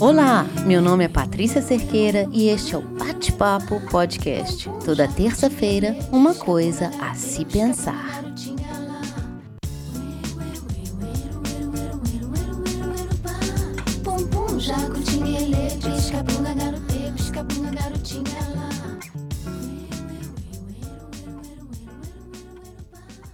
[0.00, 4.70] Olá, meu nome é Patrícia Cerqueira e este é o Bate-Papo Podcast.
[4.84, 8.24] Toda terça-feira, uma coisa a se pensar.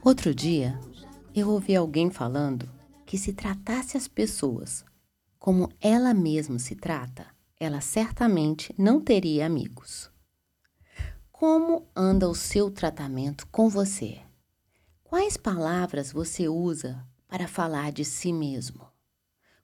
[0.04, 0.78] Outro dia,
[1.34, 2.68] eu ouvi alguém falando
[3.06, 4.84] que se tratasse as pessoas
[5.38, 7.26] como ela mesma se trata,
[7.58, 10.10] ela certamente não teria amigos.
[11.32, 14.20] Como anda o seu tratamento com você?
[15.02, 18.86] Quais palavras você usa para falar de si mesmo?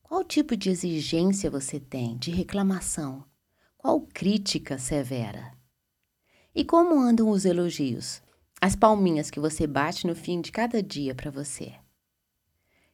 [0.02, 3.26] Qual tipo de exigência você tem, de reclamação?
[3.76, 5.52] Qual crítica severa?
[6.54, 8.22] E como andam os elogios?
[8.62, 11.72] As palminhas que você bate no fim de cada dia para você?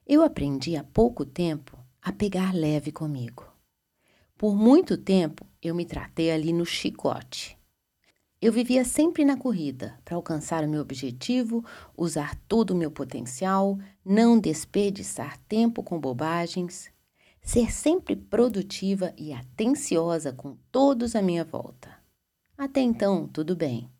[0.06, 3.52] Eu aprendi há pouco tempo a pegar leve comigo.
[4.38, 7.58] Por muito tempo eu me tratei ali no chicote.
[8.40, 11.64] Eu vivia sempre na corrida para alcançar o meu objetivo,
[11.96, 16.92] usar todo o meu potencial, não desperdiçar tempo com bobagens,
[17.42, 21.90] ser sempre produtiva e atenciosa com todos à minha volta.
[22.56, 23.90] Até então, tudo bem,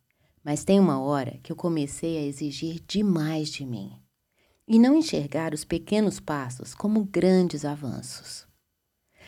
[0.47, 4.01] mas tem uma hora que eu comecei a exigir demais de mim
[4.65, 8.47] e não enxergar os pequenos passos como grandes avanços.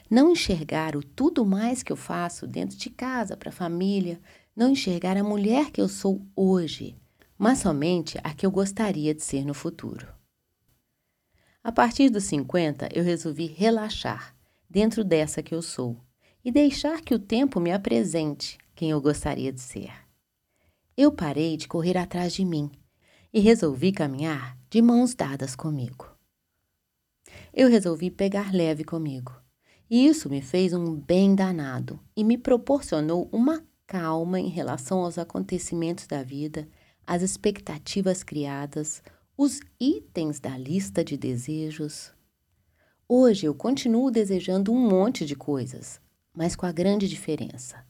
[0.08, 4.20] Não enxergar o tudo mais que eu faço dentro de casa, para a família,
[4.54, 6.96] não enxergar a mulher que eu sou hoje,
[7.36, 10.06] mas somente a que eu gostaria de ser no futuro.
[11.64, 14.36] A partir dos 50, eu resolvi relaxar
[14.70, 16.00] dentro dessa que eu sou
[16.44, 20.07] e deixar que o tempo me apresente quem eu gostaria de ser.
[21.00, 22.72] Eu parei de correr atrás de mim
[23.32, 26.12] e resolvi caminhar de mãos dadas comigo.
[27.54, 29.32] Eu resolvi pegar leve comigo,
[29.88, 35.18] e isso me fez um bem danado e me proporcionou uma calma em relação aos
[35.18, 36.68] acontecimentos da vida,
[37.06, 39.00] às expectativas criadas,
[39.36, 42.12] os itens da lista de desejos.
[43.08, 46.00] Hoje eu continuo desejando um monte de coisas,
[46.34, 47.86] mas com a grande diferença.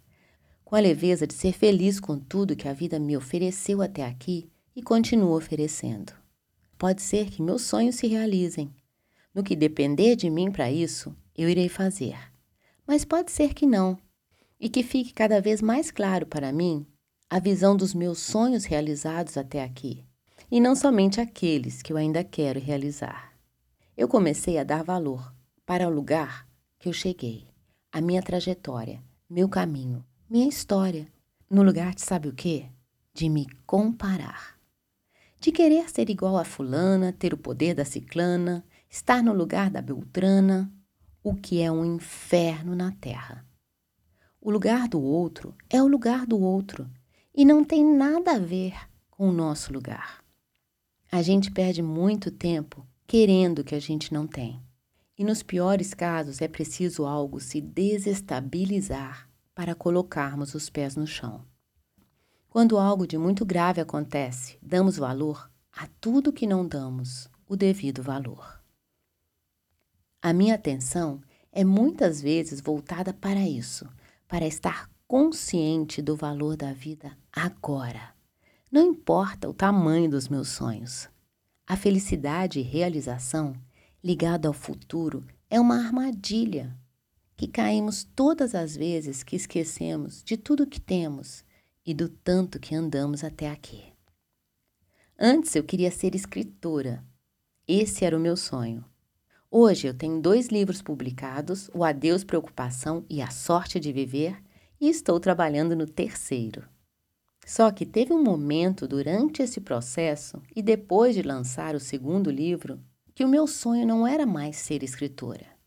[0.69, 4.51] Com a leveza de ser feliz com tudo que a vida me ofereceu até aqui
[4.77, 6.13] e continua oferecendo.
[6.77, 8.71] Pode ser que meus sonhos se realizem.
[9.35, 12.19] No que depender de mim para isso, eu irei fazer.
[12.87, 13.99] Mas pode ser que não,
[14.61, 16.87] e que fique cada vez mais claro para mim
[17.31, 20.05] a visão dos meus sonhos realizados até aqui,
[20.51, 23.33] e não somente aqueles que eu ainda quero realizar.
[23.97, 25.35] Eu comecei a dar valor
[25.65, 26.47] para o lugar
[26.79, 27.49] que eu cheguei,
[27.91, 31.07] a minha trajetória, meu caminho, minha história,
[31.51, 32.67] no lugar de sabe o quê?
[33.15, 34.59] De me comparar
[35.41, 39.81] de querer ser igual a fulana, ter o poder da ciclana, estar no lugar da
[39.81, 40.71] beltrana,
[41.23, 43.47] o que é um inferno na terra.
[44.41, 46.91] O lugar do outro é o lugar do outro
[47.35, 48.75] e não tem nada a ver
[49.11, 50.25] com o nosso lugar.
[51.11, 54.61] A gente perde muito tempo querendo o que a gente não tem.
[55.17, 59.28] E nos piores casos é preciso algo se desestabilizar
[59.59, 61.45] para colocarmos os pés no chão.
[62.49, 68.01] Quando algo de muito grave acontece, damos valor a tudo que não damos o devido
[68.01, 68.63] valor.
[70.23, 71.21] A minha atenção
[71.51, 73.89] é muitas vezes voltada para isso,
[74.29, 78.15] para estar consciente do valor da vida agora.
[78.71, 81.09] Não importa o tamanho dos meus sonhos.
[81.67, 83.57] A felicidade e realização
[84.05, 86.79] ligada ao futuro é uma armadilha
[87.39, 91.45] que caímos todas as vezes que esquecemos de tudo que temos
[91.87, 93.85] e do tanto que andamos até aqui.
[95.17, 97.05] Antes eu queria ser escritora.
[97.67, 98.85] Esse era o meu sonho.
[99.49, 104.43] Hoje eu tenho dois livros publicados, O Adeus Preocupação e A Sorte de Viver,
[104.81, 106.69] e estou trabalhando no terceiro.
[107.47, 112.81] Só que teve um momento durante esse processo e depois de lançar o segundo livro
[113.15, 115.58] que o meu sonho não era mais ser escritora.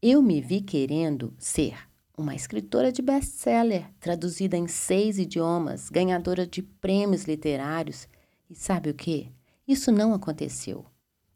[0.00, 1.76] Eu me vi querendo ser
[2.16, 8.06] uma escritora de best-seller, traduzida em seis idiomas, ganhadora de prêmios literários.
[8.48, 9.32] E sabe o que?
[9.66, 10.86] Isso não aconteceu.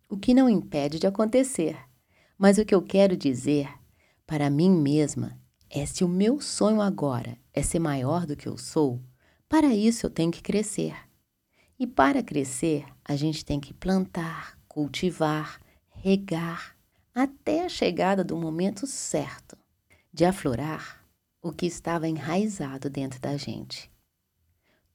[0.09, 1.77] O que não impede de acontecer.
[2.39, 3.69] Mas o que eu quero dizer
[4.25, 5.37] para mim mesma
[5.69, 9.01] é se o meu sonho agora é ser maior do que eu sou,
[9.49, 10.95] para isso eu tenho que crescer.
[11.79, 15.61] E para crescer, a gente tem que plantar, cultivar,
[15.91, 16.72] regar,
[17.15, 19.57] até a chegada do momento certo
[20.13, 21.05] de aflorar
[21.43, 23.91] o que estava enraizado dentro da gente.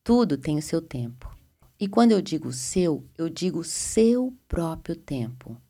[0.04, 1.30] Tudo tem o seu tempo.
[1.80, 5.62] E quando eu digo seu, eu digo seu próprio tempo.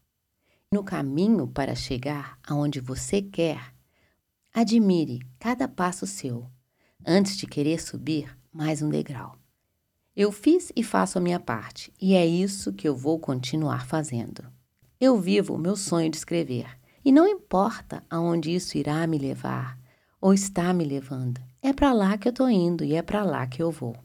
[0.72, 3.74] No caminho para chegar aonde você quer,
[4.54, 6.50] admire cada passo seu,
[7.06, 9.38] antes de querer subir mais um degrau.
[10.16, 14.57] Eu fiz e faço a minha parte, e é isso que eu vou continuar fazendo.
[15.00, 16.68] Eu vivo o meu sonho de escrever,
[17.06, 19.78] e não importa aonde isso irá me levar
[20.20, 23.46] ou está me levando, é para lá que eu estou indo e é para lá
[23.46, 23.96] que eu vou.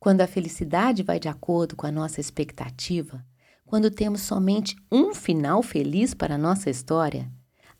[0.00, 3.24] Quando a felicidade vai de acordo com a nossa expectativa,
[3.66, 7.30] quando temos somente um final feliz para a nossa história,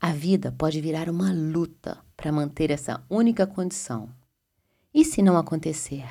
[0.00, 4.08] a vida pode virar uma luta para manter essa única condição.
[4.92, 6.04] E se não acontecer?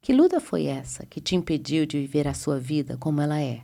[0.00, 3.62] Que luta foi essa que te impediu de viver a sua vida como ela é?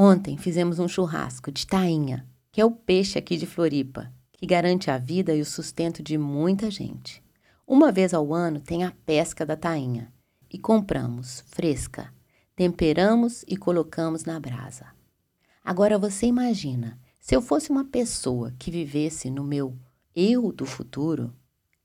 [0.00, 4.92] Ontem fizemos um churrasco de tainha, que é o peixe aqui de Floripa, que garante
[4.92, 7.20] a vida e o sustento de muita gente.
[7.66, 10.12] Uma vez ao ano tem a pesca da tainha
[10.48, 12.14] e compramos fresca,
[12.54, 14.86] temperamos e colocamos na brasa.
[15.64, 19.76] Agora você imagina, se eu fosse uma pessoa que vivesse no meu
[20.14, 21.34] eu do futuro,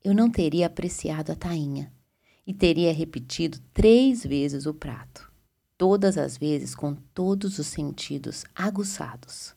[0.03, 1.91] eu não teria apreciado a tainha
[2.45, 5.32] e teria repetido três vezes o prato,
[5.83, 9.53] todas as vezes com todos os sentidos aguçados.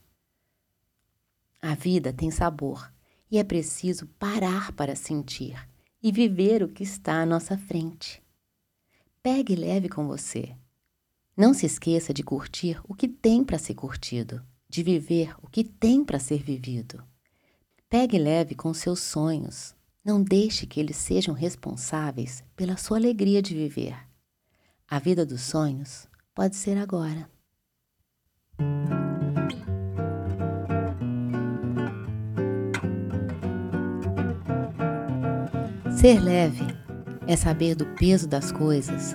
[1.63, 2.93] A vida tem sabor
[3.31, 5.57] e é preciso parar para sentir
[6.03, 8.21] e viver o que está à nossa frente.
[9.23, 10.53] Pegue leve com você.
[11.37, 15.63] Não se esqueça de curtir o que tem para ser curtido, de viver o que
[15.63, 17.05] tem para ser vivido.
[17.89, 19.77] Pegue leve com seus sonhos.
[20.05, 23.97] Não deixe que eles sejam responsáveis pela sua alegria de viver.
[24.91, 27.27] A vida dos sonhos pode ser agora.
[35.91, 36.67] Ser leve
[37.27, 39.15] é saber do peso das coisas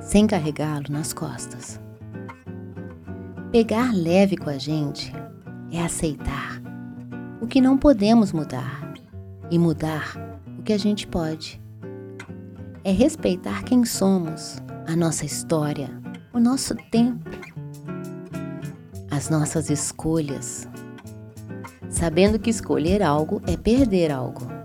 [0.00, 1.80] sem carregá-lo nas costas.
[3.50, 5.12] Pegar leve com a gente
[5.72, 6.62] é aceitar
[7.40, 8.94] o que não podemos mudar
[9.50, 10.16] e mudar
[10.56, 11.60] o que a gente pode.
[12.84, 15.90] É respeitar quem somos, a nossa história,
[16.36, 17.30] o nosso tempo,
[19.10, 20.68] as nossas escolhas,
[21.88, 24.56] sabendo que escolher algo é perder algo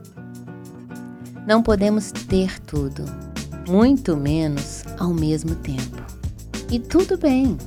[1.46, 3.04] não podemos ter tudo,
[3.68, 5.98] muito menos ao mesmo tempo.
[6.70, 7.58] E tudo bem.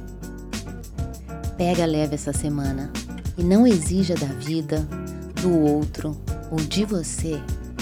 [1.56, 2.90] Pega leve essa semana
[3.36, 4.86] e não exija da vida,
[5.42, 6.16] do outro
[6.50, 7.40] ou de você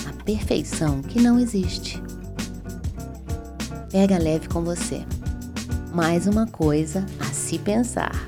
[0.09, 2.03] a perfeição que não existe.
[3.91, 5.05] Pega leve com você.
[5.95, 8.27] Mais uma coisa a se pensar.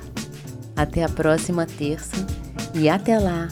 [0.75, 2.15] Até a próxima terça
[2.75, 3.47] e até lá,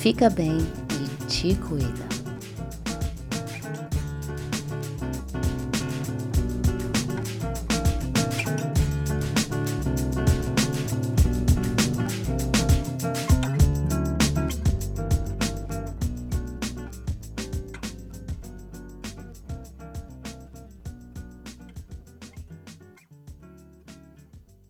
[0.00, 2.03] fica bem e te cuida.